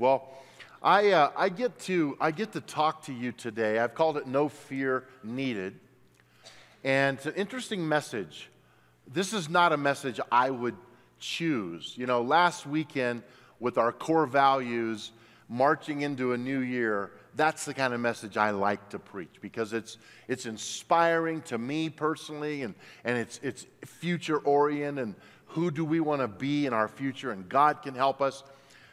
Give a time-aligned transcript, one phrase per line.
[0.00, 0.30] Well,
[0.82, 3.78] I, uh, I, get to, I get to talk to you today.
[3.78, 5.78] I've called it No Fear Needed.
[6.82, 8.48] And it's an interesting message.
[9.06, 10.76] This is not a message I would
[11.18, 11.92] choose.
[11.98, 13.22] You know, last weekend
[13.58, 15.12] with our core values,
[15.50, 19.74] marching into a new year, that's the kind of message I like to preach because
[19.74, 19.98] it's,
[20.28, 22.74] it's inspiring to me personally and,
[23.04, 25.14] and it's, it's future oriented and
[25.48, 28.44] who do we want to be in our future and God can help us.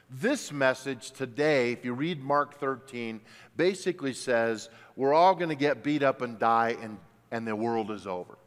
[0.09, 3.19] This message today, if you read Mark 13,
[3.57, 6.97] basically says we're all going to get beat up and die and,
[7.29, 8.37] and the world is over.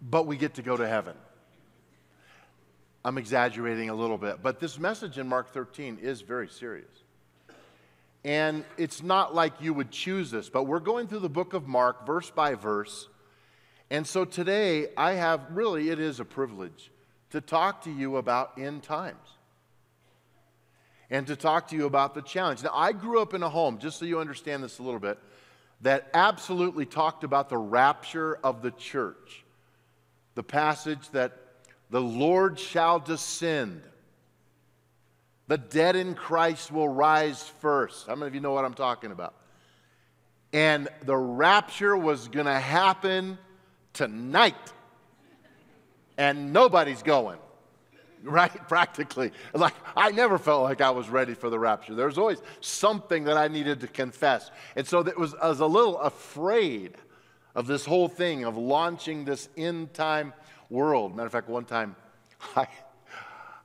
[0.00, 1.16] But we get to go to heaven.
[3.04, 7.04] I'm exaggerating a little bit, but this message in Mark 13 is very serious.
[8.24, 11.68] And it's not like you would choose this, but we're going through the book of
[11.68, 13.08] Mark verse by verse.
[13.90, 16.90] And so today, I have really, it is a privilege
[17.36, 19.28] to talk to you about end times
[21.10, 22.62] and to talk to you about the challenge.
[22.62, 25.18] Now, I grew up in a home, just so you understand this a little bit,
[25.82, 29.44] that absolutely talked about the rapture of the church.
[30.34, 31.32] The passage that
[31.90, 33.82] the Lord shall descend
[35.48, 38.06] the dead in Christ will rise first.
[38.06, 39.34] How many of you know what I'm talking about?
[40.52, 43.38] And the rapture was going to happen
[43.92, 44.54] tonight.
[46.18, 47.38] And nobody's going,
[48.22, 48.50] right?
[48.68, 49.32] Practically.
[49.54, 51.94] Like, I never felt like I was ready for the rapture.
[51.94, 54.50] There was always something that I needed to confess.
[54.76, 56.94] And so was, I was a little afraid
[57.54, 60.32] of this whole thing of launching this end time
[60.70, 61.16] world.
[61.16, 61.96] Matter of fact, one time
[62.56, 62.68] I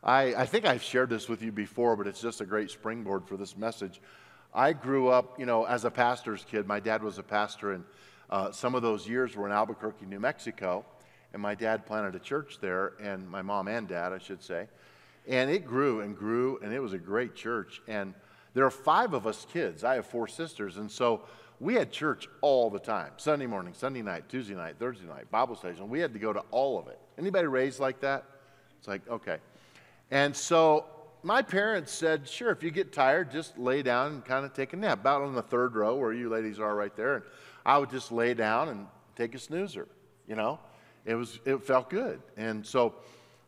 [0.04, 3.28] I, I think I've shared this with you before, but it's just a great springboard
[3.28, 4.02] for this message.
[4.54, 6.68] I grew up, you know, as a pastor's kid.
[6.68, 7.84] My dad was a pastor, and
[8.30, 10.86] uh, some of those years were in Albuquerque, New Mexico.
[11.34, 14.68] And my dad planted a church there, and my mom and dad, I should say.
[15.28, 17.82] And it grew and grew, and it was a great church.
[17.88, 18.14] And
[18.54, 19.84] there are five of us kids.
[19.84, 21.22] I have four sisters, and so
[21.60, 25.56] we had church all the time Sunday morning, Sunday night, Tuesday night, Thursday night, Bible
[25.56, 25.90] station.
[25.90, 27.00] We had to go to all of it.
[27.18, 28.26] Anybody raised like that?
[28.80, 29.38] It's like, okay.
[30.10, 30.86] And so
[31.24, 34.74] my parents said, sure, if you get tired, just lay down and kind of take
[34.74, 35.02] a nap.
[35.02, 37.18] About on the third row where you ladies are right there.
[37.18, 37.24] And
[37.64, 39.88] I would just lay down and take a snoozer,
[40.28, 40.60] you know.
[41.06, 42.22] It, was, it felt good.
[42.38, 42.96] And so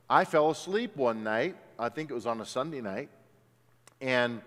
[0.10, 1.56] I fell asleep one night.
[1.78, 3.10] I think it was on a Sunday night.
[4.02, 4.42] And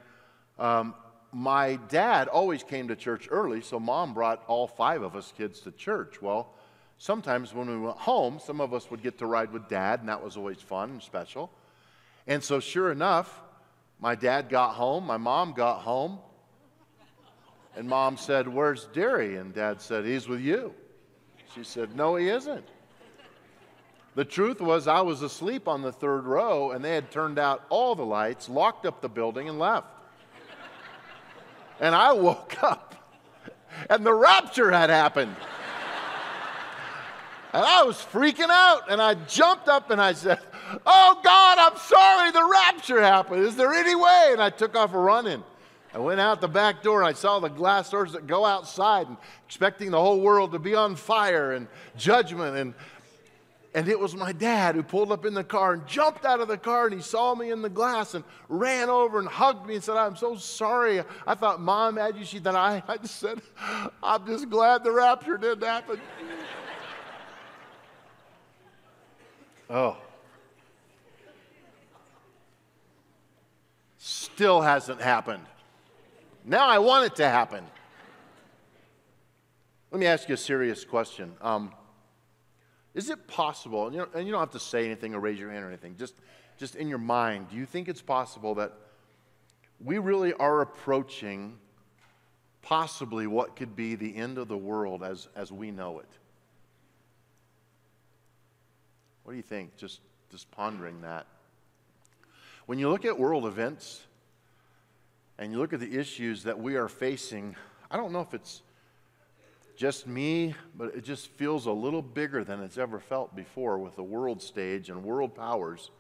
[0.58, 0.94] um,
[1.32, 5.60] my dad always came to church early, so mom brought all five of us kids
[5.60, 6.20] to church.
[6.22, 6.52] Well,
[6.98, 10.08] sometimes when we went home, some of us would get to ride with dad, and
[10.08, 11.50] that was always fun and special.
[12.26, 13.42] And so, sure enough,
[14.00, 16.18] my dad got home, my mom got home,
[17.76, 19.36] and mom said, Where's Dary?
[19.36, 20.74] And dad said, He's with you.
[21.54, 22.66] She said, No, he isn't.
[24.16, 27.64] The truth was, I was asleep on the third row, and they had turned out
[27.68, 29.88] all the lights, locked up the building, and left.
[31.80, 32.94] And I woke up,
[33.90, 35.36] and the rapture had happened.
[37.52, 40.40] And I was freaking out, and I jumped up and I said,
[40.84, 43.44] Oh God, I'm sorry, the rapture happened.
[43.44, 44.30] Is there any way?
[44.32, 45.44] And I took off running.
[45.94, 49.06] I went out the back door and I saw the glass doors that go outside
[49.06, 49.16] and
[49.46, 52.56] expecting the whole world to be on fire and judgment.
[52.56, 52.74] And,
[53.76, 56.48] and it was my dad who pulled up in the car and jumped out of
[56.48, 59.74] the car and he saw me in the glass and ran over and hugged me
[59.74, 61.02] and said, I'm so sorry.
[61.26, 62.24] I thought mom had you.
[62.24, 63.42] She thought I, I just said,
[64.02, 66.00] I'm just glad the rapture didn't happen.
[69.68, 69.98] oh.
[73.98, 75.44] still hasn't happened.
[76.46, 77.62] Now I want it to happen.
[79.90, 81.34] Let me ask you a serious question.
[81.42, 81.72] Um,
[82.96, 85.50] is it possible, and you, and you don't have to say anything or raise your
[85.50, 86.14] hand or anything, just,
[86.56, 88.72] just in your mind, do you think it's possible that
[89.84, 91.58] we really are approaching
[92.62, 96.08] possibly what could be the end of the world as, as we know it?
[99.24, 99.76] What do you think?
[99.76, 101.26] Just, just pondering that.
[102.64, 104.02] When you look at world events,
[105.38, 107.54] and you look at the issues that we are facing,
[107.90, 108.62] I don't know if it's
[109.76, 113.94] just me, but it just feels a little bigger than it's ever felt before with
[113.96, 115.90] the world stage and world powers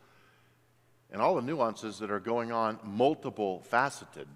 [1.12, 4.26] and all the nuances that are going on, multiple faceted.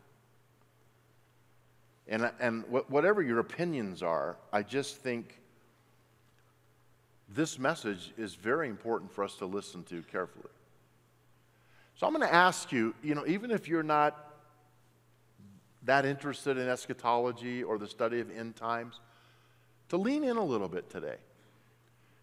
[2.07, 5.41] And, and whatever your opinions are, I just think
[7.29, 10.51] this message is very important for us to listen to carefully.
[11.97, 14.35] So I'm going to ask you, you know, even if you're not
[15.85, 19.01] that interested in eschatology or the study of end times,
[19.91, 21.17] to lean in a little bit today.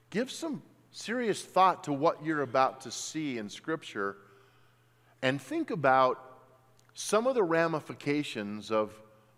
[0.10, 4.18] Give some serious thought to what you're about to see in Scripture
[5.22, 6.20] and think about
[6.94, 8.92] some of the ramifications of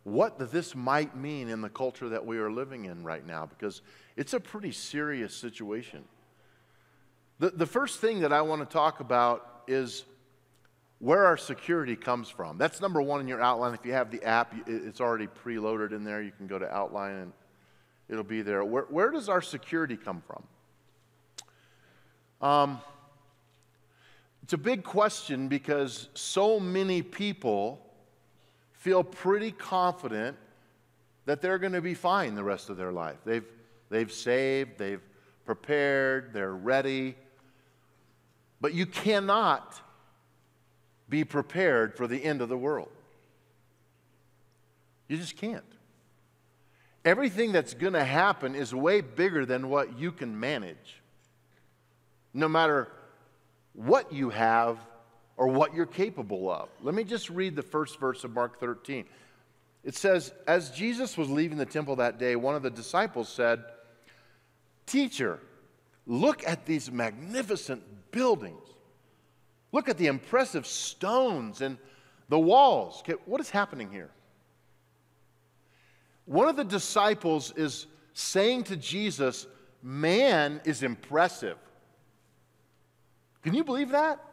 [0.04, 3.81] what this might mean in the culture that we are living in right now, because
[4.16, 6.04] it's a pretty serious situation.
[7.40, 10.06] The, the first thing that I want to talk about is
[11.00, 12.58] where our security comes from.
[12.58, 13.74] That's number one in your outline.
[13.74, 16.22] If you have the app, it's already preloaded in there.
[16.22, 17.34] You can go to outline and
[18.09, 18.63] it'll be there.
[18.63, 20.44] Where, where does our security come from?
[22.41, 22.81] Um,
[24.44, 27.85] it's a big question because so many people
[28.73, 30.38] feel pretty confident
[31.25, 33.17] that they're going to be fine the rest of their life.
[33.25, 33.45] They've,
[33.89, 35.01] they've saved, they've
[35.45, 37.15] prepared, they're ready.
[38.61, 39.79] But you cannot
[41.09, 42.89] be prepared for the end of the world.
[45.07, 45.63] You just can't.
[47.06, 51.01] Everything that's going to happen is way bigger than what you can manage.
[52.34, 52.90] No matter
[53.74, 54.78] what you have
[55.38, 56.68] or what you're capable of.
[56.81, 59.06] Let me just read the first verse of Mark 13.
[59.86, 63.63] It says, As Jesus was leaving the temple that day, one of the disciples said,
[64.86, 65.40] Teacher,
[66.06, 67.81] look at these magnificent
[68.12, 68.62] buildings.
[69.72, 71.78] Look at the impressive stones and
[72.28, 73.02] the walls.
[73.25, 74.10] What is happening here?
[76.30, 79.48] One of the disciples is saying to Jesus,
[79.81, 81.58] Man is impressive.
[83.42, 84.24] Can you believe that?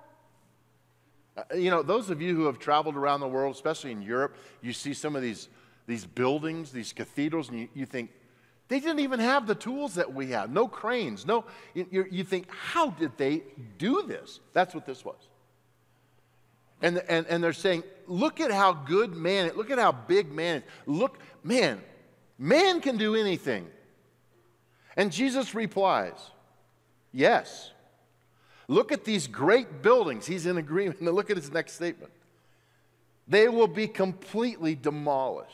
[1.38, 4.36] Uh, you know, those of you who have traveled around the world, especially in Europe,
[4.60, 5.48] you see some of these,
[5.86, 8.10] these buildings, these cathedrals, and you, you think,
[8.68, 10.50] they didn't even have the tools that we have.
[10.50, 11.24] No cranes.
[11.24, 13.42] No, you, you think, how did they
[13.78, 14.40] do this?
[14.52, 15.30] That's what this was.
[16.82, 19.56] And, and, and they're saying, look at how good man, is.
[19.56, 20.62] look at how big man is.
[20.86, 21.80] Look, man,
[22.38, 23.66] man can do anything.
[24.96, 26.18] And Jesus replies,
[27.12, 27.70] yes.
[28.68, 30.26] Look at these great buildings.
[30.26, 31.00] He's in agreement.
[31.00, 32.12] Now look at his next statement.
[33.28, 35.52] They will be completely demolished.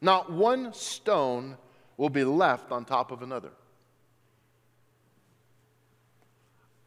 [0.00, 1.56] Not one stone
[1.96, 3.50] will be left on top of another.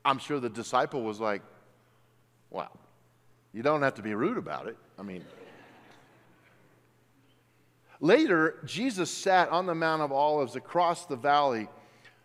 [0.03, 1.41] I'm sure the disciple was like,
[2.51, 2.71] well,
[3.53, 4.77] you don't have to be rude about it.
[4.99, 5.25] I mean,
[7.99, 11.67] later, Jesus sat on the Mount of Olives across the valley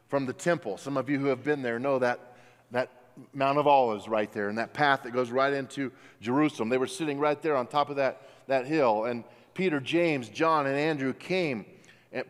[0.08, 0.76] from the temple.
[0.76, 2.37] Some of you who have been there know that,
[2.73, 2.90] that
[3.32, 5.90] Mount of Olives right there and that path that goes right into
[6.20, 6.69] Jerusalem.
[6.69, 9.05] They were sitting right there on top of that, that hill.
[9.05, 9.25] And
[9.55, 11.64] Peter, James, John, and Andrew came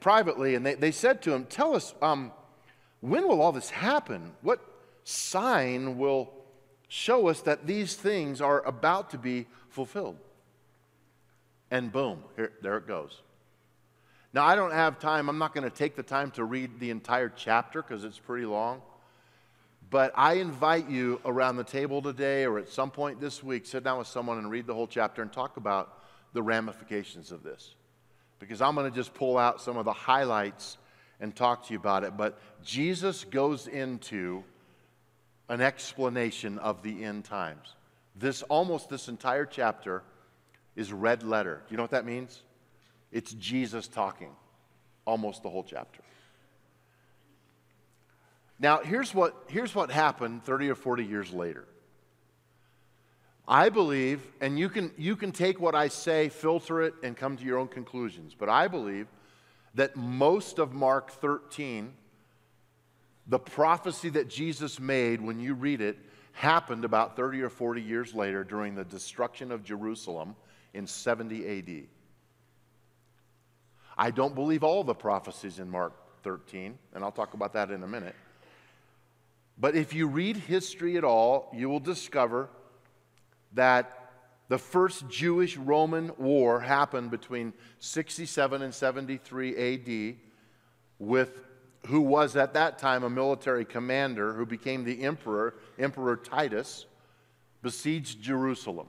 [0.00, 2.32] privately and they, they said to him, Tell us, um,
[3.00, 4.32] when will all this happen?
[4.42, 4.60] What
[5.04, 6.32] sign will
[6.88, 10.18] show us that these things are about to be fulfilled?
[11.70, 13.22] And boom, here, there it goes.
[14.32, 16.90] Now, I don't have time, I'm not going to take the time to read the
[16.90, 18.82] entire chapter because it's pretty long.
[19.88, 23.84] But I invite you around the table today or at some point this week, sit
[23.84, 27.74] down with someone and read the whole chapter and talk about the ramifications of this.
[28.38, 30.76] Because I'm going to just pull out some of the highlights
[31.20, 32.16] and talk to you about it.
[32.16, 34.44] But Jesus goes into
[35.48, 37.74] an explanation of the end times.
[38.14, 40.02] This almost this entire chapter
[40.74, 41.62] is red letter.
[41.66, 42.42] Do you know what that means?
[43.12, 44.30] It's Jesus talking
[45.04, 46.02] almost the whole chapter.
[48.58, 51.66] Now, here's what, here's what happened 30 or 40 years later.
[53.46, 57.36] I believe, and you can, you can take what I say, filter it, and come
[57.36, 59.06] to your own conclusions, but I believe
[59.74, 61.92] that most of Mark 13,
[63.26, 65.98] the prophecy that Jesus made when you read it,
[66.36, 70.36] happened about 30 or 40 years later during the destruction of Jerusalem
[70.74, 71.86] in 70 AD.
[73.96, 77.82] I don't believe all the prophecies in Mark 13, and I'll talk about that in
[77.82, 78.14] a minute.
[79.56, 82.50] But if you read history at all, you will discover
[83.54, 84.10] that
[84.48, 90.16] the first Jewish Roman war happened between 67 and 73 AD
[90.98, 91.45] with
[91.86, 96.86] who was at that time a military commander who became the emperor, Emperor Titus,
[97.62, 98.88] besieged Jerusalem.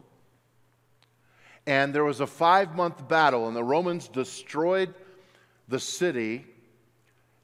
[1.65, 4.93] And there was a five month battle, and the Romans destroyed
[5.67, 6.45] the city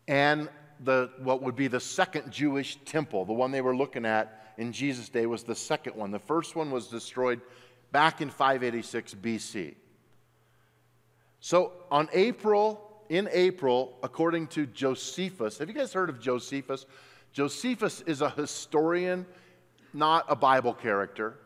[0.08, 3.26] and the, what would be the second Jewish temple.
[3.26, 6.12] The one they were looking at in Jesus' day was the second one.
[6.12, 7.42] The first one was destroyed
[7.92, 9.76] back in 586 BC.
[11.40, 16.86] So on April, in April, according to Josephus, have you guys heard of Josephus?
[17.32, 19.26] Josephus is a historian,
[19.94, 21.38] not a Bible character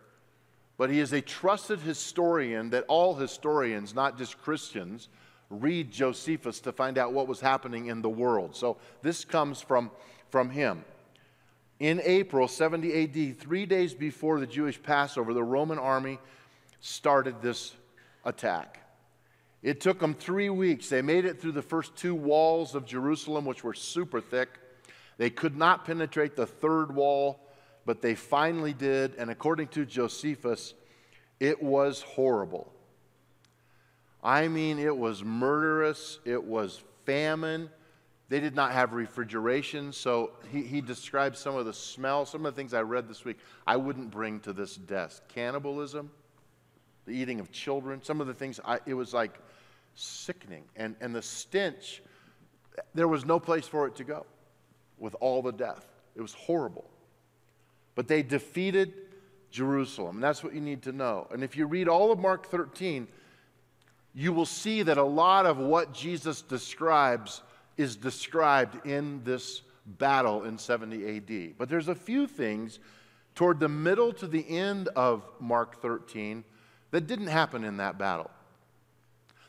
[0.78, 5.10] but he is a trusted historian that all historians, not just Christians,
[5.50, 8.56] read Josephus to find out what was happening in the world.
[8.56, 9.90] So this comes from,
[10.30, 10.86] from him.
[11.80, 16.20] In April 70 AD, three days before the Jewish Passover, the Roman army
[16.80, 17.74] started this
[18.24, 18.82] attack.
[19.64, 20.90] It took them three weeks.
[20.90, 24.50] They made it through the first two walls of Jerusalem, which were super thick.
[25.18, 27.40] They could not penetrate the third wall,
[27.86, 29.16] but they finally did.
[29.16, 30.74] And according to Josephus,
[31.40, 32.72] it was horrible.
[34.24, 37.70] I mean, it was murderous, it was famine.
[38.30, 42.54] They did not have refrigeration, so he, he describes some of the smell, some of
[42.54, 45.24] the things I read this week I wouldn't bring to this desk.
[45.30, 46.12] Cannibalism,
[47.06, 49.40] the eating of children, some of the things, I, it was like
[49.98, 50.64] sickening.
[50.76, 52.02] And, and the stench,
[52.94, 54.26] there was no place for it to go
[54.98, 55.86] with all the death.
[56.16, 56.86] It was horrible.
[57.96, 58.94] But they defeated
[59.52, 60.18] Jerusalem.
[60.18, 61.28] And that's what you need to know.
[61.32, 63.08] And if you read all of Mark 13,
[64.14, 67.42] you will see that a lot of what Jesus describes
[67.76, 71.58] is described in this battle in 70 AD.
[71.58, 72.80] But there's a few things
[73.36, 76.44] toward the middle to the end of Mark 13
[76.92, 78.32] that didn't happen in that battle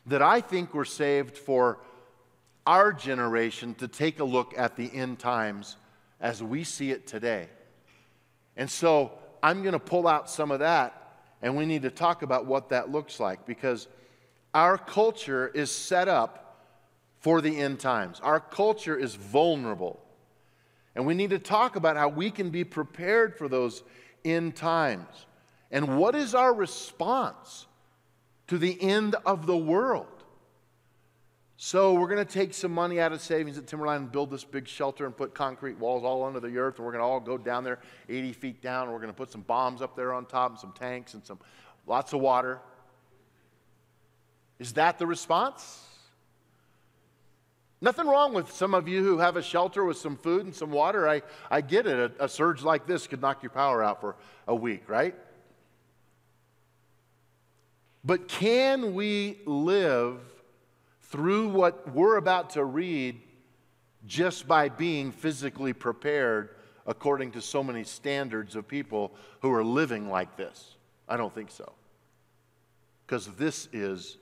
[0.06, 1.78] that I think were saved for
[2.66, 5.76] our generation to take a look at the end times
[6.20, 7.48] as we see it today.
[8.56, 9.12] And so
[9.42, 12.70] I'm going to pull out some of that, and we need to talk about what
[12.70, 13.88] that looks like because
[14.52, 16.48] our culture is set up
[17.20, 18.20] for the end times.
[18.20, 20.00] Our culture is vulnerable.
[20.94, 23.84] And we need to talk about how we can be prepared for those
[24.24, 25.26] end times.
[25.70, 27.67] And what is our response
[28.48, 30.06] to the end of the world?
[31.60, 34.44] So we're going to take some money out of savings at Timberline and build this
[34.44, 36.76] big shelter and put concrete walls all under the earth.
[36.76, 38.84] And we're going to all go down there 80 feet down.
[38.84, 41.26] And we're going to put some bombs up there on top and some tanks and
[41.26, 41.40] some
[41.84, 42.60] lots of water.
[44.60, 45.84] Is that the response?
[47.80, 50.70] Nothing wrong with some of you who have a shelter with some food and some
[50.70, 51.08] water.
[51.08, 52.12] I, I get it.
[52.20, 54.14] A, a surge like this could knock your power out for
[54.46, 55.16] a week, right?
[58.08, 60.18] But can we live
[61.02, 63.20] through what we're about to read
[64.06, 69.12] just by being physically prepared according to so many standards of people
[69.42, 70.76] who are living like this?
[71.06, 71.70] I don't think so.
[73.06, 74.16] Because this is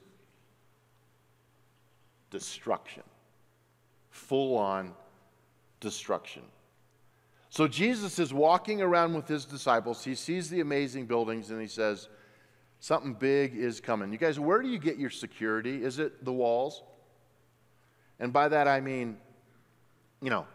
[2.29, 3.03] destruction,
[4.09, 4.91] full on
[5.79, 6.43] destruction.
[7.49, 10.03] So Jesus is walking around with his disciples.
[10.03, 12.09] He sees the amazing buildings and he says,
[12.79, 14.11] Something big is coming.
[14.11, 15.83] You guys, where do you get your security?
[15.83, 16.83] Is it the walls?
[18.19, 19.17] And by that I mean,
[20.21, 20.45] you know,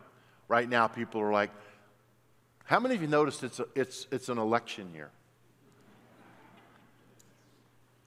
[0.48, 1.50] right now people are like,
[2.64, 5.10] how many of you noticed it's, a, it's, it's an election year?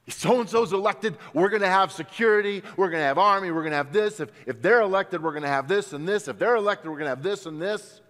[0.07, 3.61] So and so's elected, we're going to have security, we're going to have army, we're
[3.61, 4.19] going to have this.
[4.19, 6.27] If, if they're elected, we're going to have this and this.
[6.27, 8.01] If they're elected, we're going to have this and this.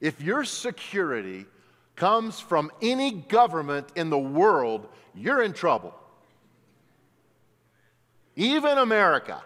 [0.00, 1.46] If your security
[2.00, 5.94] comes from any government in the world, you're in trouble.
[8.36, 9.42] Even America.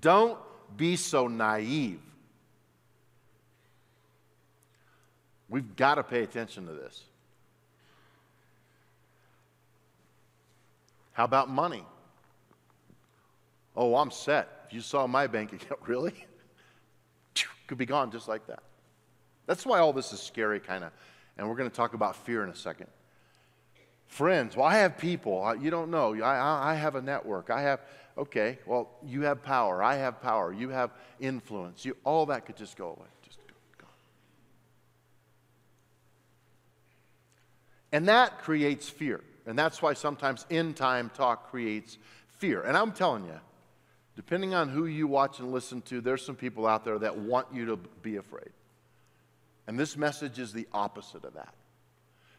[0.00, 0.38] Don't
[0.74, 2.00] be so naive.
[5.50, 7.02] We've got to pay attention to this.
[11.12, 11.84] How about money?
[13.76, 14.64] Oh, I'm set.
[14.66, 16.26] If you saw my bank account, really?
[17.66, 18.62] Could be gone just like that.
[19.46, 20.92] That's why all this is scary, kind of.
[21.36, 22.86] And we're going to talk about fear in a second.
[24.06, 25.54] Friends, well, I have people.
[25.60, 26.14] You don't know.
[26.22, 27.50] I, I have a network.
[27.50, 27.80] I have,
[28.16, 29.82] okay, well, you have power.
[29.82, 30.52] I have power.
[30.52, 31.84] You have influence.
[31.84, 33.08] You, all that could just go away.
[33.22, 33.38] Just
[33.78, 33.86] go.
[37.92, 39.20] And that creates fear.
[39.46, 41.98] And that's why sometimes end time talk creates
[42.38, 42.62] fear.
[42.62, 43.40] And I'm telling you,
[44.16, 47.48] depending on who you watch and listen to, there's some people out there that want
[47.52, 48.50] you to be afraid.
[49.66, 51.54] And this message is the opposite of that.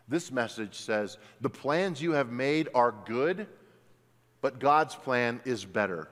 [0.08, 3.48] This message says the plans you have made are good,
[4.42, 6.08] but God's plan is better.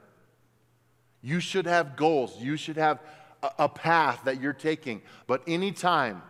[1.22, 3.00] You should have goals, you should have
[3.42, 5.02] a, a path that you're taking.
[5.28, 6.22] But anytime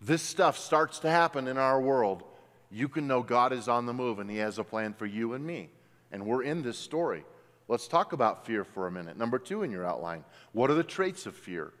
[0.00, 2.22] this stuff starts to happen in our world,
[2.70, 5.34] you can know God is on the move and He has a plan for you
[5.34, 5.70] and me.
[6.12, 7.24] And we're in this story.
[7.68, 9.16] Let's talk about fear for a minute.
[9.16, 11.72] Number two in your outline what are the traits of fear?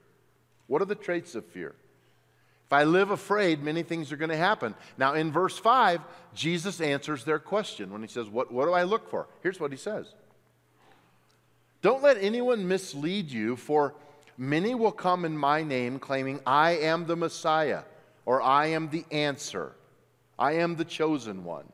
[0.66, 1.74] What are the traits of fear?
[2.70, 4.76] If I live afraid, many things are going to happen.
[4.96, 6.02] Now, in verse 5,
[6.34, 9.26] Jesus answers their question when he says, What, what do I look for?
[9.42, 10.06] Here's what he says
[11.82, 13.96] Don't let anyone mislead you, for
[14.38, 17.82] many will come in my name, claiming, I am the Messiah,
[18.24, 19.72] or I am the answer,
[20.38, 21.66] I am the chosen one.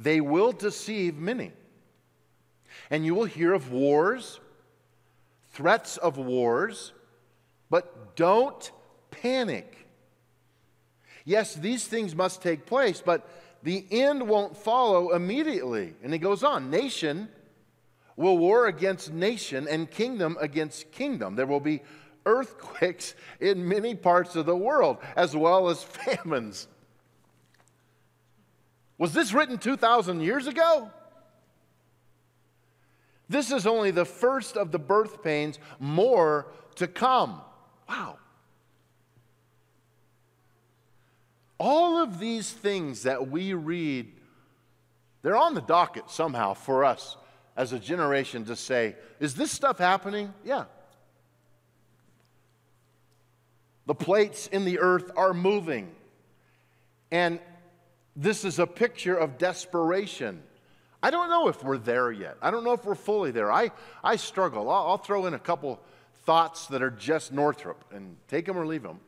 [0.00, 1.52] They will deceive many.
[2.90, 4.40] And you will hear of wars
[5.52, 6.92] threats of wars,
[7.70, 8.72] but don't
[9.10, 9.81] panic.
[11.24, 13.28] Yes, these things must take place, but
[13.62, 15.94] the end won't follow immediately.
[16.02, 17.28] And he goes on nation
[18.16, 21.36] will war against nation and kingdom against kingdom.
[21.36, 21.82] There will be
[22.26, 26.68] earthquakes in many parts of the world, as well as famines.
[28.98, 30.90] Was this written 2,000 years ago?
[33.28, 37.40] This is only the first of the birth pains, more to come.
[37.88, 38.18] Wow.
[41.64, 44.10] All of these things that we read,
[45.22, 47.16] they're on the docket somehow for us
[47.56, 50.34] as a generation to say, is this stuff happening?
[50.44, 50.64] Yeah.
[53.86, 55.94] The plates in the earth are moving.
[57.12, 57.38] And
[58.16, 60.42] this is a picture of desperation.
[61.00, 62.38] I don't know if we're there yet.
[62.42, 63.52] I don't know if we're fully there.
[63.52, 63.70] I,
[64.02, 64.68] I struggle.
[64.68, 65.78] I'll, I'll throw in a couple
[66.24, 68.98] thoughts that are just Northrop and take them or leave them.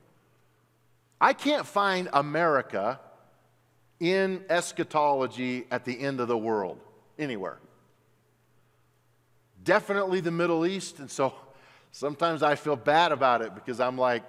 [1.20, 3.00] I can't find America
[4.00, 6.78] in eschatology at the end of the world
[7.18, 7.58] anywhere.
[9.62, 11.34] Definitely the Middle East, and so
[11.92, 14.22] sometimes I feel bad about it because I'm like,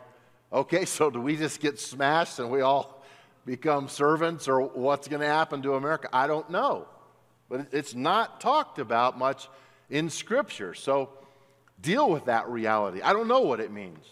[0.51, 3.03] okay, so do we just get smashed and we all
[3.45, 6.09] become servants, or what's going to happen to America?
[6.11, 6.87] I don't know.
[7.47, 9.49] But it's not talked about much
[9.89, 10.73] in Scripture.
[10.73, 11.09] So
[11.79, 13.01] deal with that reality.
[13.01, 14.03] I don't know what it means.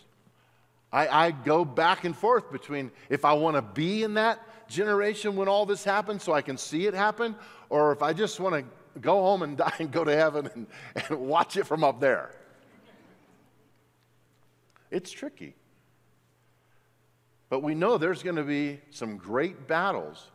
[0.94, 5.36] I, I go back and forth between if I want to be in that generation
[5.36, 7.36] when all this happens so I can see it happen,
[7.70, 10.68] or if I just want to go home and die and go to heaven and,
[10.96, 12.30] and watch it from up there.
[14.92, 15.56] It's tricky.
[17.50, 20.30] But we know there's going to be some great battles,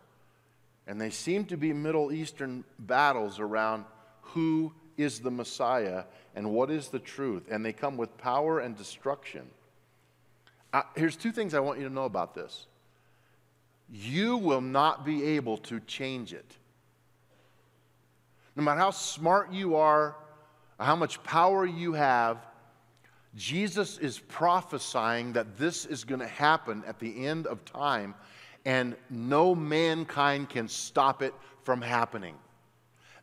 [0.89, 3.85] and they seem to be Middle Eastern battles around
[4.21, 8.77] who is the Messiah and what is the truth, and they come with power and
[8.77, 9.49] destruction.
[10.73, 12.67] Uh, here's two things I want you to know about this
[13.91, 16.57] you will not be able to change it.
[18.55, 20.17] No matter how smart you are,
[20.79, 22.45] how much power you have,
[23.35, 28.15] Jesus is prophesying that this is going to happen at the end of time,
[28.65, 32.35] and no mankind can stop it from happening.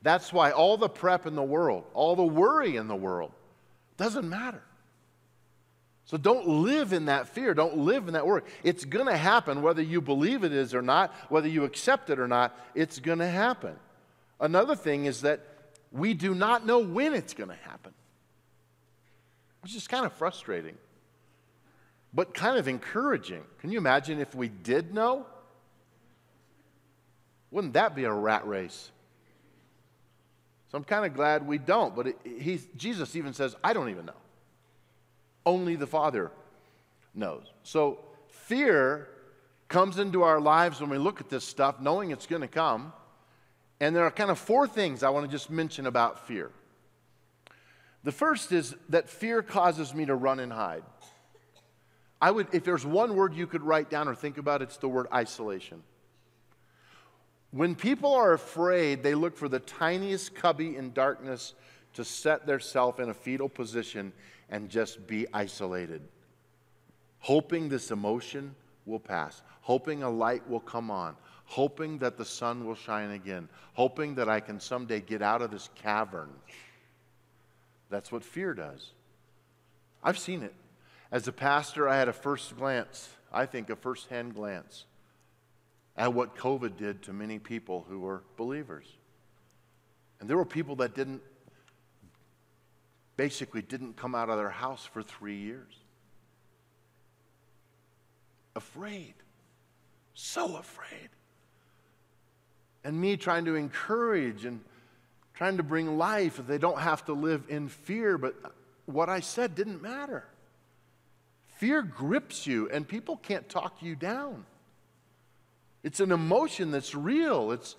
[0.02, 3.32] That's why all the prep in the world, all the worry in the world,
[3.98, 4.64] doesn't matter.
[6.06, 7.54] So don't live in that fear.
[7.54, 8.44] Don't live in that worry.
[8.64, 12.20] It's going to happen whether you believe it is or not, whether you accept it
[12.20, 13.76] or not, it's going to happen.
[14.40, 15.42] Another thing is that
[15.92, 17.94] we do not know when it's going to happen
[19.66, 20.78] which is kind of frustrating,
[22.14, 23.42] but kind of encouraging.
[23.62, 25.26] Can you imagine if we did know?
[27.50, 28.92] Wouldn't that be a rat race?
[30.70, 31.96] So I'm kind of glad we don't.
[31.96, 34.14] But it, Jesus even says, I don't even know.
[35.46, 36.32] Only the Father
[37.14, 37.46] knows.
[37.64, 39.08] So fear
[39.68, 42.94] comes into our lives when we look at this stuff, knowing it's going to come.
[43.80, 46.52] And there are kind of four things I want to just mention about fear.
[48.04, 50.84] The first is that fear causes me to run and hide.
[52.22, 54.88] I would, if there's one word you could write down or think about, it's the
[54.88, 55.84] word isolation.
[57.52, 61.54] When people are afraid, they look for the tiniest cubby in darkness
[61.94, 64.14] to set themselves in a fetal position
[64.50, 66.02] and just be isolated,
[67.20, 68.56] hoping this emotion
[68.86, 73.50] will pass, hoping a light will come on, hoping that the sun will shine again,
[73.74, 76.30] hoping that I can someday get out of this cavern
[77.90, 78.92] that's what fear does.
[80.04, 80.54] I've seen it.
[81.12, 84.86] As a pastor, I had a first glance, I think a first hand glance,
[85.96, 88.86] at what COVID did to many people who were believers.
[90.20, 91.22] And there were people that didn't,
[93.18, 95.74] basically, didn't come out of their house for three years.
[98.56, 99.14] Afraid.
[100.14, 101.10] So afraid.
[102.84, 104.62] And me trying to encourage and
[105.34, 106.40] trying to bring life.
[106.48, 108.36] They don't have to live in fear, but
[108.86, 110.26] what I said didn't matter.
[111.58, 114.46] Fear grips you, and people can't talk you down.
[115.84, 117.52] It's an emotion that's real.
[117.52, 117.76] It's,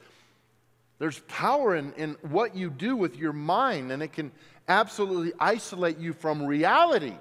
[0.98, 4.32] there's power in, in what you do with your mind, and it can
[4.68, 7.14] absolutely isolate you from reality.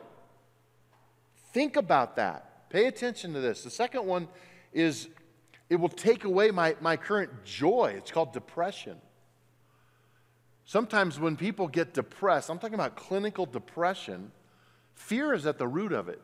[1.54, 2.70] Think about that.
[2.70, 3.64] Pay attention to this.
[3.64, 4.28] The second one
[4.74, 5.08] is
[5.70, 7.94] it will take away my, my current joy.
[7.98, 8.98] It's called depression.
[10.66, 14.32] Sometimes when people get depressed, I'm talking about clinical depression,
[14.96, 16.22] fear is at the root of it.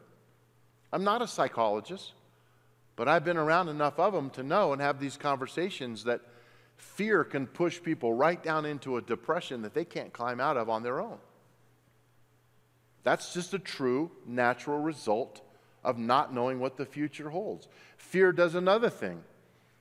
[0.91, 2.13] I'm not a psychologist,
[2.95, 6.21] but I've been around enough of them to know and have these conversations that
[6.81, 10.67] fear can push people right down into a depression that they can't climb out of
[10.67, 11.19] on their own.
[13.03, 15.41] That's just a true, natural result
[15.83, 17.67] of not knowing what the future holds.
[17.97, 19.23] Fear does another thing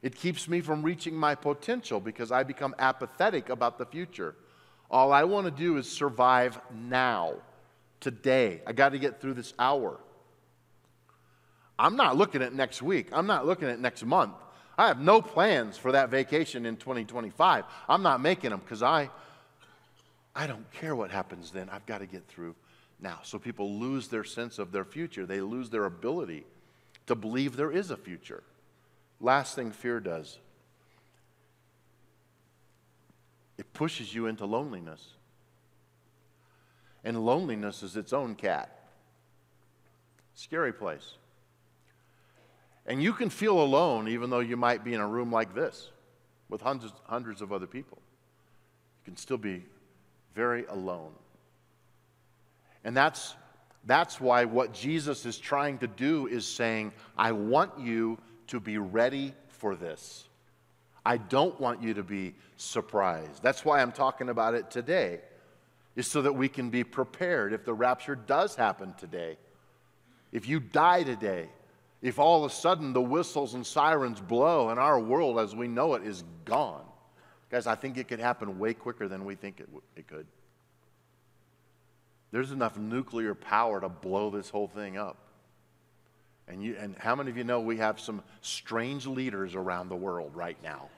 [0.03, 4.35] it keeps me from reaching my potential because I become apathetic about the future.
[4.91, 7.35] All I want to do is survive now,
[8.01, 8.63] today.
[8.67, 10.01] I got to get through this hour.
[11.79, 13.09] I'm not looking at next week.
[13.13, 14.35] I'm not looking at next month.
[14.81, 17.67] I have no plans for that vacation in 2025.
[17.87, 19.11] I'm not making them because I,
[20.35, 21.69] I don't care what happens then.
[21.69, 22.55] I've got to get through
[22.99, 23.19] now.
[23.23, 25.27] So people lose their sense of their future.
[25.27, 26.47] They lose their ability
[27.09, 28.43] to believe there is a future.
[29.21, 30.39] Last thing fear does
[33.59, 35.13] it pushes you into loneliness.
[37.05, 38.89] And loneliness is its own cat.
[40.33, 41.17] Scary place.
[42.91, 45.91] And you can feel alone even though you might be in a room like this
[46.49, 47.99] with hundreds, hundreds of other people.
[48.99, 49.63] You can still be
[50.35, 51.13] very alone.
[52.83, 53.37] And that's,
[53.87, 58.79] that's why what Jesus is trying to do is saying, I want you to be
[58.79, 60.27] ready for this.
[61.07, 63.41] I don't want you to be surprised.
[63.41, 65.21] That's why I'm talking about it today,
[65.95, 69.37] is so that we can be prepared if the rapture does happen today.
[70.33, 71.51] If you die today,
[72.03, 75.69] if all of a sudden the whistles and sirens blow and our world as we
[75.69, 76.85] know it is gone.
[77.51, 80.27] Guys, I think it could happen way quicker than we think it, w- it could.
[82.31, 85.17] There's enough nuclear power to blow this whole thing up.
[86.47, 89.97] And, you, and how many of you know we have some strange leaders around the
[89.97, 90.89] world right now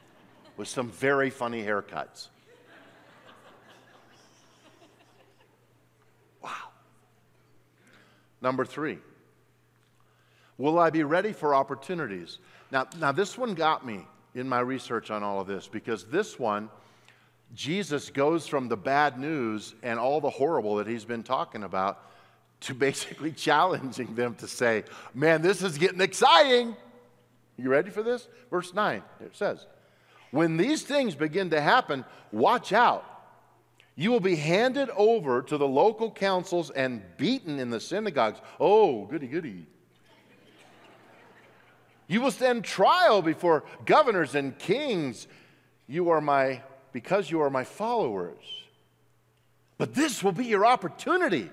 [0.57, 2.29] with some very funny haircuts?
[6.43, 6.51] Wow.
[8.41, 8.99] Number three,
[10.59, 12.39] will I be ready for opportunities?
[12.71, 16.39] Now, now, this one got me in my research on all of this because this
[16.39, 16.71] one,
[17.55, 22.09] Jesus goes from the bad news and all the horrible that he's been talking about
[22.63, 24.85] to basically challenging them to say,
[25.15, 26.77] Man, this is getting exciting.
[27.59, 28.29] You ready for this?
[28.51, 29.67] Verse 9, it says,
[30.31, 33.05] When these things begin to happen, watch out.
[33.95, 38.41] You will be handed over to the local councils and beaten in the synagogues.
[38.59, 39.67] Oh, goody, goody.
[42.13, 45.27] You will stand trial before governors and kings.
[45.87, 46.61] You are my,
[46.93, 48.45] because you are my followers.
[49.79, 51.49] But this will be your opportunity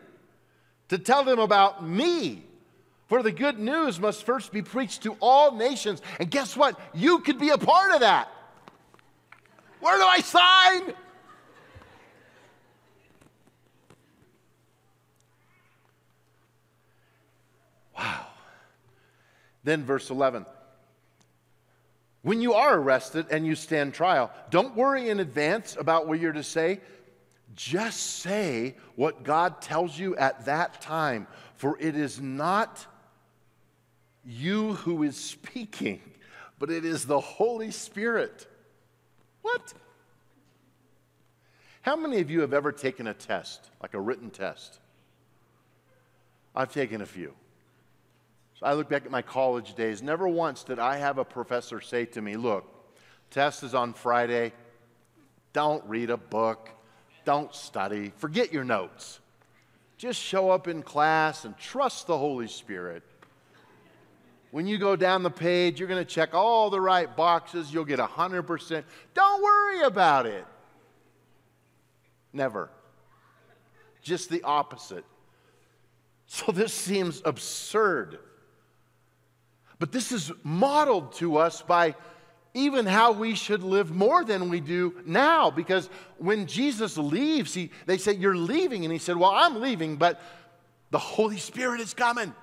[0.90, 2.44] to tell them about me.
[3.08, 6.02] For the good news must first be preached to all nations.
[6.20, 6.78] And guess what?
[6.94, 8.28] You could be a part of that.
[9.80, 10.94] Where do I sign?
[17.98, 18.29] Wow.
[19.64, 20.46] Then, verse 11.
[22.22, 26.34] When you are arrested and you stand trial, don't worry in advance about what you're
[26.34, 26.82] to say
[27.56, 32.86] just say what God tells you at that time, for it is not
[34.26, 36.02] you who is speaking,
[36.58, 38.48] but it is the Holy Spirit.
[39.42, 39.74] What?
[41.82, 44.80] How many of you have ever taken a test, like a written test?
[46.56, 47.34] I've taken a few.
[48.60, 50.02] So I look back at my college days.
[50.02, 52.66] Never once did I have a professor say to me, Look,
[53.32, 54.52] test is on Friday.
[55.54, 56.70] Don't read a book.
[57.24, 58.12] Don't study.
[58.18, 59.20] Forget your notes.
[59.98, 63.04] Just show up in class and trust the Holy Spirit.
[64.52, 67.74] When you go down the page, you're going to check all the right boxes.
[67.74, 68.84] You'll get 100%.
[69.14, 70.46] Don't worry about it.
[72.34, 72.70] Never.
[74.02, 75.06] Just the opposite.
[76.32, 78.20] So this seems absurd.
[79.80, 81.96] But this is modeled to us by
[82.54, 85.50] even how we should live more than we do now.
[85.50, 88.84] Because when Jesus leaves, he, they say, You're leaving.
[88.84, 90.22] And he said, Well, I'm leaving, but
[90.92, 92.34] the Holy Spirit is coming.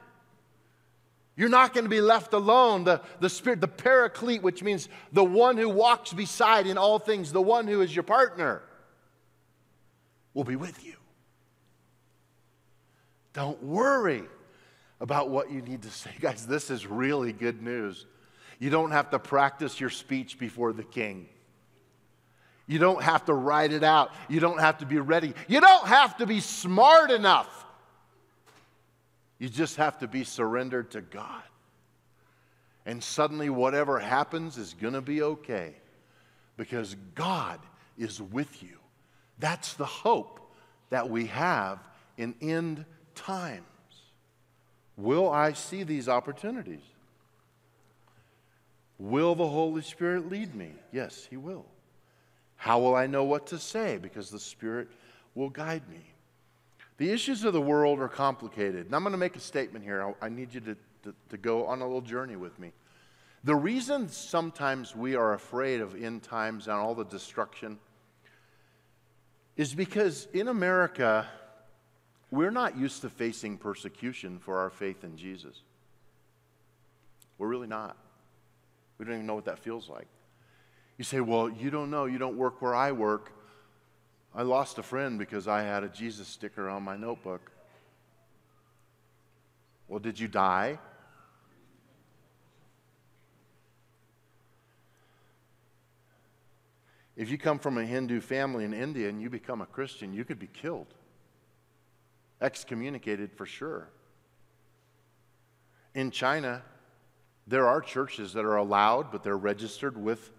[1.37, 2.85] You're not going to be left alone.
[2.85, 7.31] The, the Spirit, the paraclete, which means the one who walks beside in all things,
[7.31, 8.63] the one who is your partner,
[10.33, 10.95] will be with you.
[13.35, 14.25] Don't worry
[15.01, 16.11] about what you need to say.
[16.21, 18.07] Guys, this is really good news.
[18.59, 21.29] You don't have to practice your speech before the king.
[22.67, 24.13] You don't have to write it out.
[24.29, 25.35] You don't have to be ready.
[25.47, 27.65] You don't have to be smart enough.
[29.39, 31.43] You just have to be surrendered to God.
[32.87, 35.75] And suddenly, whatever happens is going to be okay
[36.57, 37.61] because God
[37.99, 38.79] is with you.
[39.39, 40.41] That's the hope
[40.91, 41.79] that we have
[42.17, 43.67] in end times.
[44.97, 46.81] Will I see these opportunities?
[48.99, 50.73] Will the Holy Spirit lead me?
[50.93, 51.67] Yes, He will.
[52.57, 53.99] How will I know what to say?
[53.99, 54.89] Because the Spirit
[55.35, 56.01] will guide me.
[56.97, 58.87] The issues of the world are complicated.
[58.87, 60.15] And I'm going to make a statement here.
[60.23, 62.73] I, need you to, to, to go on a little journey with me.
[63.45, 67.79] The reason sometimes we are afraid of end times and all the destruction
[69.57, 71.27] is because in America,
[72.31, 75.63] we're not used to facing persecution for our faith in Jesus.
[77.39, 77.97] We're really not.
[78.99, 80.07] We don't even know what that feels like.
[80.99, 82.07] You say, Well, you don't know.
[82.07, 83.33] You don't work where I work.
[84.35, 87.53] I lost a friend because I had a Jesus sticker on my notebook.
[89.89, 90.79] Well, did you die?
[97.17, 100.25] If you come from a Hindu family in India and you become a Christian, you
[100.25, 100.93] could be killed,
[102.41, 103.89] excommunicated for sure.
[105.95, 106.63] In China,
[107.47, 110.33] there are churches that are allowed, but they're registered with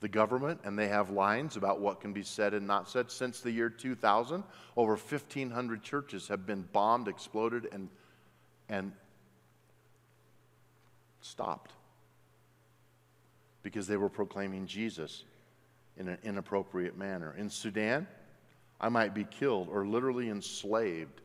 [0.00, 3.10] the government and they have lines about what can be said and not said.
[3.10, 4.42] Since the year 2000,
[4.76, 7.88] over 1,500 churches have been bombed, exploded, and,
[8.68, 8.92] and
[11.20, 11.72] stopped
[13.62, 15.24] because they were proclaiming Jesus
[15.98, 17.34] in an inappropriate manner.
[17.36, 18.06] In Sudan,
[18.80, 21.20] I might be killed or literally enslaved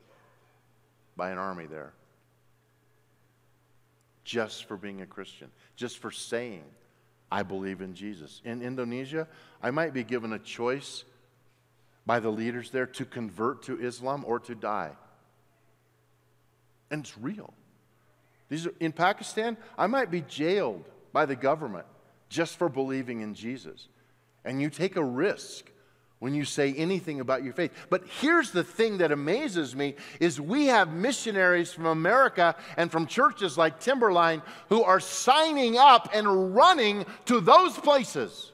[1.16, 1.94] by an army there
[4.26, 6.64] just for being a Christian, just for saying,
[7.32, 8.42] I believe in Jesus.
[8.44, 9.28] In Indonesia,
[9.62, 11.06] I might be given a choice
[12.06, 14.92] by the leaders there to convert to Islam or to die.
[16.92, 17.54] And it's real.
[18.50, 21.86] These are, in Pakistan, I might be jailed by the government
[22.30, 23.88] just for believing in Jesus.
[24.44, 25.72] And you take a risk
[26.20, 27.72] when you say anything about your faith.
[27.90, 33.06] But here's the thing that amazes me is we have missionaries from America and from
[33.06, 38.52] churches like Timberline who are signing up and running to those places.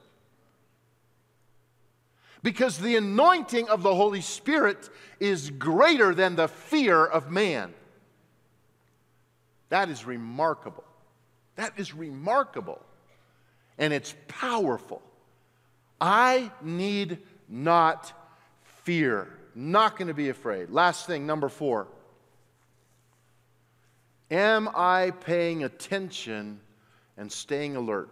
[2.43, 7.74] Because the anointing of the Holy Spirit is greater than the fear of man.
[9.69, 10.84] That is remarkable.
[11.56, 12.82] That is remarkable.
[13.78, 15.04] And it's powerful.
[16.02, 17.19] I need
[17.51, 18.13] not
[18.83, 19.27] fear.
[19.53, 20.69] Not going to be afraid.
[20.69, 21.87] Last thing, number four.
[24.31, 26.61] Am I paying attention
[27.17, 28.09] and staying alert?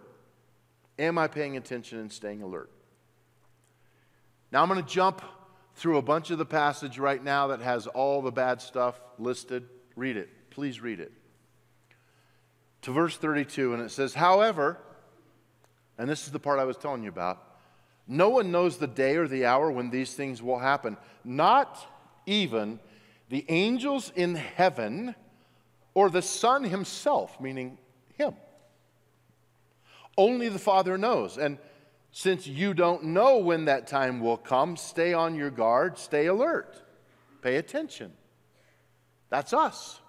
[1.00, 2.70] Am I paying attention and staying alert?
[4.52, 5.22] Now I'm going to jump
[5.76, 9.66] through a bunch of the passage right now that has all the bad stuff listed.
[9.96, 10.30] Read it.
[10.50, 11.14] Please read it.
[12.82, 14.78] To verse 32, and it says, However,
[15.98, 17.49] and this is the part I was telling you about,
[18.10, 21.78] no one knows the day or the hour when these things will happen, not
[22.26, 22.80] even
[23.30, 25.14] the angels in heaven
[25.94, 27.78] or the Son himself, meaning
[28.16, 28.34] him.
[30.18, 31.38] Only the Father knows.
[31.38, 31.60] And
[32.12, 36.82] since you don't know when that time will come, stay on your guard, stay alert,
[37.44, 38.12] pay attention.
[39.30, 40.00] That's us.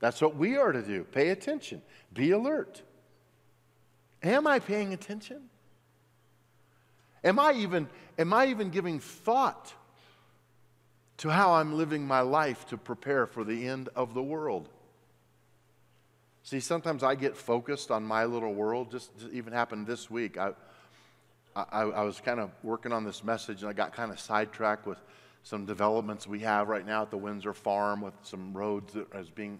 [0.00, 1.04] That's what we are to do.
[1.04, 1.80] Pay attention,
[2.12, 2.82] be alert.
[4.22, 5.48] Am I paying attention?
[7.26, 9.74] Am I even, am I even giving thought
[11.18, 14.68] to how I'm living my life to prepare for the end of the world?
[16.44, 18.92] See, sometimes I get focused on my little world.
[18.92, 20.38] Just, even happened this week.
[20.38, 20.52] I,
[21.56, 24.86] I, I was kind of working on this message and I got kind of sidetracked
[24.86, 24.98] with
[25.42, 29.30] some developments we have right now at the Windsor Farm with some roads that is
[29.30, 29.58] being,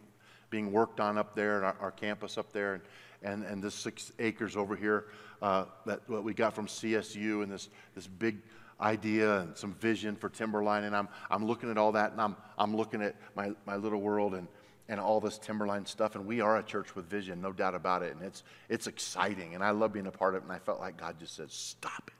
[0.50, 2.74] being worked on up there at our, our campus up there.
[2.74, 2.82] And,
[3.26, 5.06] and, and this six acres over here
[5.42, 8.38] uh, that what we got from CSU and this, this big
[8.80, 10.84] idea and some vision for Timberline.
[10.84, 14.00] And I'm, I'm looking at all that and I'm, I'm looking at my, my little
[14.00, 14.46] world and,
[14.88, 16.14] and all this Timberline stuff.
[16.14, 18.14] And we are a church with vision, no doubt about it.
[18.14, 19.54] And it's, it's exciting.
[19.54, 20.44] And I love being a part of it.
[20.44, 22.14] And I felt like God just said, Stop it.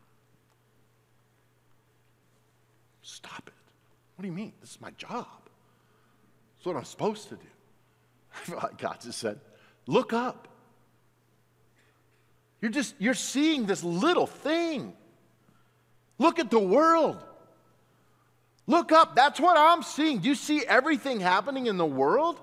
[3.02, 3.54] Stop it.
[4.16, 4.52] What do you mean?
[4.60, 5.26] This is my job.
[6.56, 7.46] It's what I'm supposed to do.
[8.34, 9.38] I felt like God just said,
[9.86, 10.48] Look up.
[12.60, 14.94] You're just, you're seeing this little thing.
[16.18, 17.22] Look at the world.
[18.66, 19.14] Look up.
[19.14, 20.18] That's what I'm seeing.
[20.18, 22.40] Do you see everything happening in the world?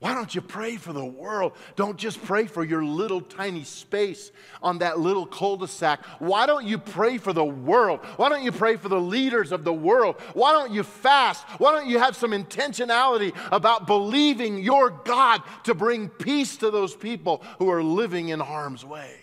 [0.00, 1.54] Why don't you pray for the world?
[1.74, 4.30] Don't just pray for your little tiny space
[4.62, 6.04] on that little cul de sac.
[6.20, 8.00] Why don't you pray for the world?
[8.16, 10.14] Why don't you pray for the leaders of the world?
[10.34, 11.44] Why don't you fast?
[11.58, 16.94] Why don't you have some intentionality about believing your God to bring peace to those
[16.94, 19.16] people who are living in harm's way?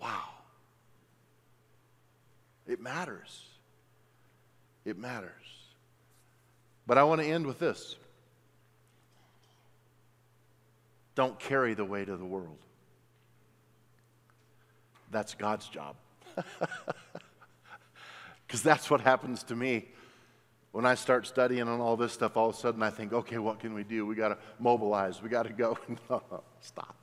[0.00, 0.24] Wow.
[2.66, 3.44] It matters.
[4.84, 5.30] It matters.
[6.84, 7.94] But I want to end with this.
[11.14, 12.58] Don't carry the weight of the world.
[15.10, 15.96] That's God's job.
[18.46, 19.86] Because that's what happens to me
[20.74, 23.38] when I start studying on all this stuff, all of a sudden I think, okay,
[23.38, 24.04] what can we do?
[24.06, 25.22] We got to mobilize.
[25.22, 25.78] We got to go.
[26.60, 26.96] Stop.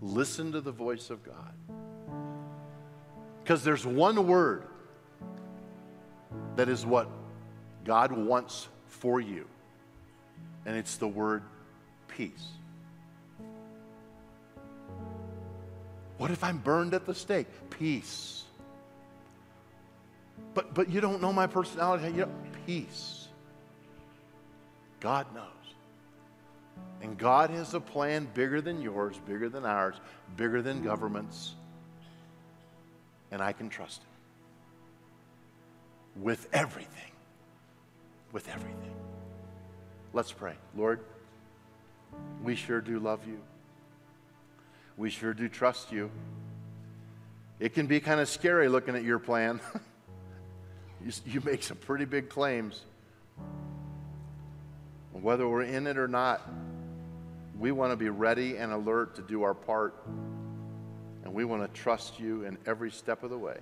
[0.00, 1.52] Listen to the voice of God.
[3.42, 4.68] Because there's one word
[6.54, 7.08] that is what
[7.84, 9.46] God wants for you,
[10.64, 11.42] and it's the word
[12.06, 12.50] peace.
[16.18, 17.46] What if I'm burned at the stake?
[17.70, 18.44] Peace.
[20.54, 22.06] But, but you don't know my personality.
[22.06, 22.32] You know,
[22.66, 23.28] peace.
[25.00, 25.44] God knows.
[27.02, 29.96] And God has a plan bigger than yours, bigger than ours,
[30.36, 31.54] bigger than governments.
[33.30, 34.08] And I can trust Him
[36.22, 37.10] with everything.
[38.32, 38.94] With everything.
[40.12, 40.54] Let's pray.
[40.76, 41.00] Lord,
[42.42, 43.38] we sure do love you.
[44.96, 46.10] We sure do trust you.
[47.58, 49.60] It can be kind of scary looking at your plan.
[51.04, 52.82] you, you make some pretty big claims.
[55.12, 56.48] Whether we're in it or not,
[57.58, 59.94] we want to be ready and alert to do our part.
[61.24, 63.58] And we want to trust you in every step of the way.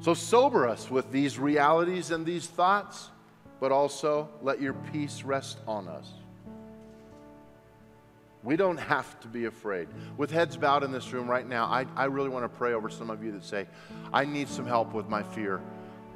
[0.00, 3.10] So sober us with these realities and these thoughts,
[3.60, 6.10] but also let your peace rest on us.
[8.42, 9.88] We don't have to be afraid.
[10.16, 12.88] With heads bowed in this room right now, I, I really want to pray over
[12.88, 13.66] some of you that say,
[14.12, 15.60] I need some help with my fear.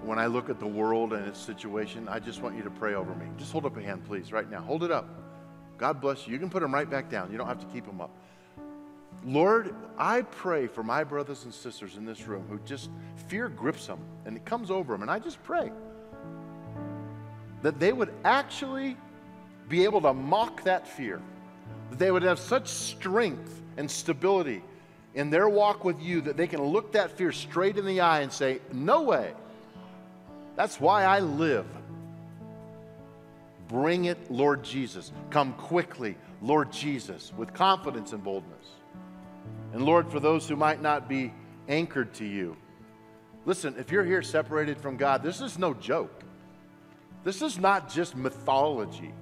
[0.02, 2.94] When I look at the world and its situation, I just want you to pray
[2.94, 3.26] over me.
[3.36, 4.60] Just hold up a hand, please, right now.
[4.60, 5.08] Hold it up.
[5.76, 6.32] God bless you.
[6.32, 7.30] You can put them right back down.
[7.30, 8.10] You don't have to keep them up.
[9.24, 12.90] Lord, I pray for my brothers and sisters in this room who just
[13.28, 15.02] fear grips them and it comes over them.
[15.02, 15.72] And I just pray
[17.62, 18.96] that they would actually
[19.68, 21.22] be able to mock that fear
[21.94, 24.64] that they would have such strength and stability
[25.14, 28.22] in their walk with you that they can look that fear straight in the eye
[28.22, 29.32] and say, No way.
[30.56, 31.66] That's why I live.
[33.68, 35.12] Bring it, Lord Jesus.
[35.30, 38.66] Come quickly, Lord Jesus, with confidence and boldness.
[39.72, 41.32] And Lord, for those who might not be
[41.68, 42.56] anchored to you,
[43.44, 46.24] listen, if you're here separated from God, this is no joke.
[47.22, 49.14] This is not just mythology.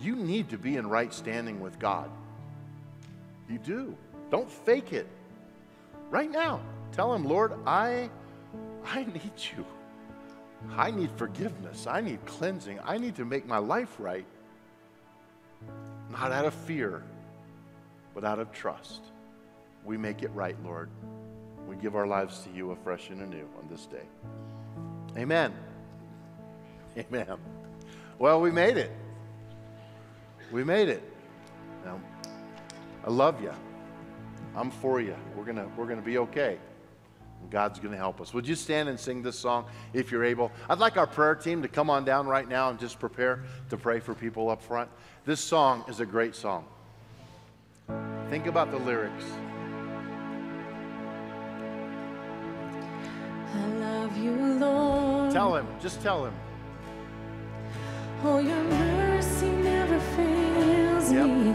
[0.00, 2.10] You need to be in right standing with God.
[3.48, 3.96] You do.
[4.30, 5.06] Don't fake it.
[6.10, 6.60] Right now,
[6.92, 8.10] tell him, Lord, I,
[8.84, 9.64] I need you.
[10.76, 11.86] I need forgiveness.
[11.86, 12.80] I need cleansing.
[12.84, 14.26] I need to make my life right.
[16.10, 17.02] Not out of fear,
[18.14, 19.02] but out of trust.
[19.84, 20.90] We make it right, Lord.
[21.68, 24.06] We give our lives to you afresh and anew on this day.
[25.16, 25.52] Amen.
[26.96, 27.36] Amen.
[28.18, 28.90] Well, we made it.
[30.50, 31.02] We made it.
[31.84, 32.00] Now,
[33.04, 33.52] I love you.
[34.56, 35.14] I'm for you.
[35.36, 36.58] We're going to we're to be okay.
[37.50, 38.34] God's going to help us.
[38.34, 40.50] Would you stand and sing this song if you're able?
[40.68, 43.76] I'd like our prayer team to come on down right now and just prepare to
[43.76, 44.90] pray for people up front.
[45.24, 46.64] This song is a great song.
[48.28, 49.24] Think about the lyrics.
[53.54, 55.32] I love you, Lord.
[55.32, 56.34] Tell him, just tell him.
[58.24, 58.97] Oh, your mercy never
[61.08, 61.36] fails Yep.
[61.46, 61.54] me.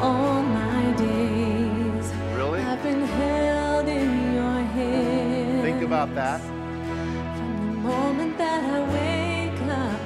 [0.00, 2.60] All my days Really?
[2.60, 5.62] I've been held in your hands.
[5.62, 6.40] Think about that.
[6.40, 10.00] From the moment that I wake up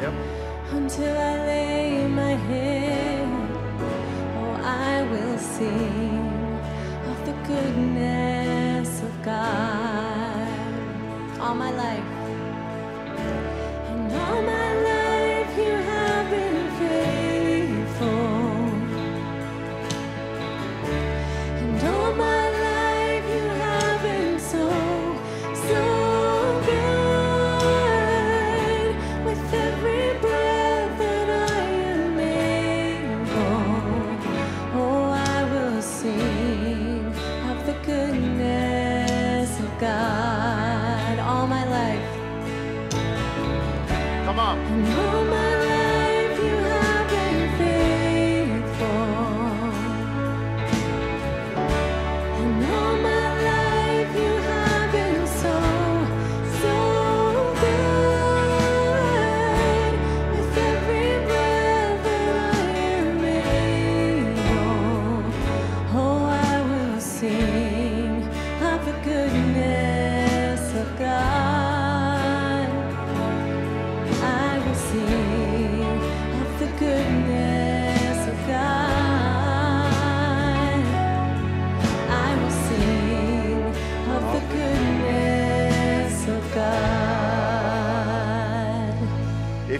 [0.00, 0.14] Yep.
[0.78, 3.28] until I lay my head.
[4.38, 4.54] Oh,
[4.90, 6.24] I will sing
[7.10, 10.48] of the goodness of God
[11.40, 12.21] all my life.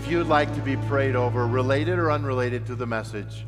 [0.08, 3.44] You'd like to be prayed over, related or unrelated to the message,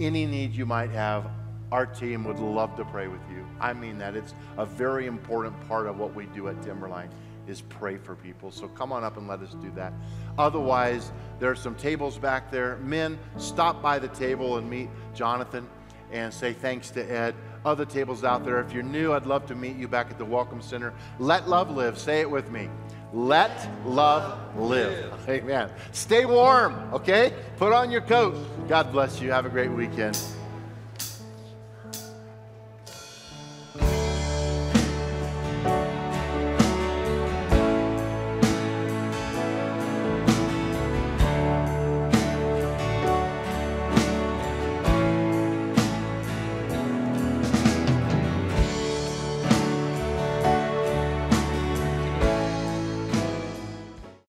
[0.00, 1.30] any need you might have,
[1.70, 3.46] our team would love to pray with you.
[3.60, 4.16] I mean that.
[4.16, 7.10] It's a very important part of what we do at Timberline
[7.46, 8.50] is pray for people.
[8.50, 9.92] So come on up and let us do that.
[10.36, 12.78] Otherwise, there are some tables back there.
[12.78, 15.68] Men, stop by the table and meet Jonathan
[16.10, 17.36] and say thanks to Ed.
[17.64, 18.58] Other tables out there.
[18.58, 20.92] If you're new, I'd love to meet you back at the Welcome Center.
[21.20, 21.96] Let love live.
[21.96, 22.68] Say it with me.
[23.16, 25.10] Let love live.
[25.26, 25.70] Amen.
[25.92, 27.32] Stay warm, okay?
[27.56, 28.36] Put on your coat.
[28.68, 29.32] God bless you.
[29.32, 30.18] Have a great weekend.